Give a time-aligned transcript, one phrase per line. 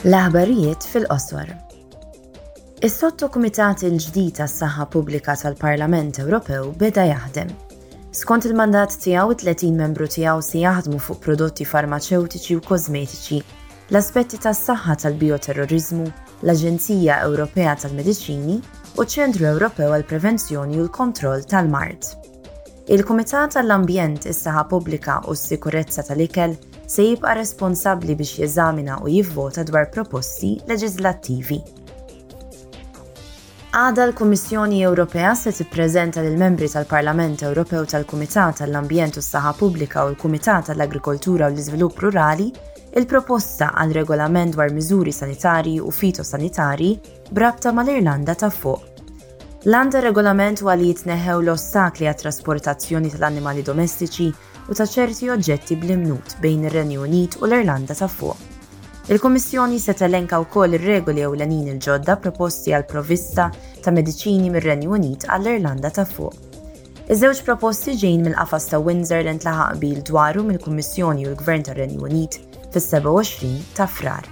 [0.00, 1.48] L-aħbarijiet fil-qosor.
[2.86, 7.50] Is-sottokumitat il-ġdid tas-saħħa pubblika tal-Parlament Ewropew beda jaħdem.
[8.16, 13.42] Skont il-mandat tiegħu 30 membru tiegħu se jaħdmu fuq prodotti farmaceutiċi u kosmetiċi,
[13.92, 16.08] l-aspetti tas-saħħa tal-bioterrorizmu,
[16.48, 18.56] l-Aġenzija Ewropea tal-Mediċini
[18.96, 22.14] u ċ-Ċentru Ewropew għal-Prevenzjoni u l-Kontroll tal-Mart.
[22.88, 26.56] Il-Kumitat tal-Ambjent, is-Saħħa Pubblika u s-Sikurezza tal-Ikel
[26.90, 31.58] se jibqa' responsabbli biex jeżamina u jivvota dwar proposti leġislattivi.
[33.78, 40.10] Għada l-Kummissjoni Ewropea se tippreżenta lil membri tal-Parlament Ewropew tal-Kumitat tal-Ambjent u s-Saħa Pubblika u
[40.16, 42.48] l-Kumitat tal-Agrikoltura u l-Iżvilupp Rurali
[42.98, 46.96] il-proposta għal regolament dwar miżuri sanitari u fitosanitari
[47.30, 48.82] brabta mal-Irlanda ta' fuq.
[49.62, 54.32] L-għanda regolament għal jitneħew l-ostakli għat trasportazzjoni tal-annimali domestiċi
[54.68, 58.36] u ta' ċerti oġġetti bl-imnut bejn ir-Renju Unit u l-Irlanda ta' fuq.
[59.10, 63.48] Il-Kommissjoni se telenka wkoll ir-regoli ewlenin il-ġodda proposti għal provista
[63.82, 66.34] ta' mediċini mir-Renju Unit għall-Irlanda ta' fuq.
[67.10, 72.38] Iż-żewġ proposti ġejn mill-qafas ta' Windsor l ntlaħaq bil dwaru mill-Kummissjoni u l-Gvern tar-Renju Unit
[72.70, 74.30] fis-27 ta' frar.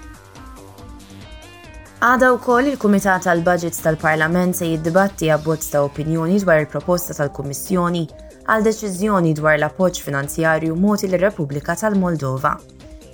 [2.07, 8.03] Għada wkoll il-Kumitat tal budget tal-Parlament se jiddibatti abbozz ta' opinjoni dwar il-proposta tal-Kummissjoni
[8.47, 12.53] għal deċiżjoni dwar l-appoġġ finanzjarju moti l repubblika tal-Moldova.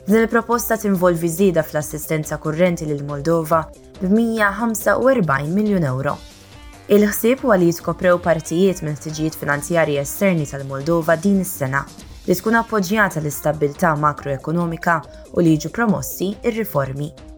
[0.04, 3.62] Din il-proposta tinvolvi żieda fl-assistenza kurrenti lil Moldova
[4.02, 6.18] b-145 miljun euro.
[6.92, 11.86] Il-ħsieb huwa li jitkoprew partijiet minn ħtiġijiet finanzjarji esterni tal-Moldova din is-sena
[12.28, 15.00] li tkun appoġġjata l-istabilta makroekonomika
[15.38, 17.32] u li jiġu promossi ir-riformi.